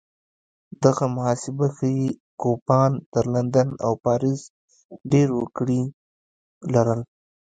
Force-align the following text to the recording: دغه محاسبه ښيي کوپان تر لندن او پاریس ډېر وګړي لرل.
دغه 0.83 1.03
محاسبه 1.15 1.67
ښيي 1.75 2.07
کوپان 2.41 2.91
تر 3.13 3.25
لندن 3.33 3.67
او 3.85 3.93
پاریس 4.05 4.41
ډېر 5.11 5.27
وګړي 5.39 5.81
لرل. 6.73 6.99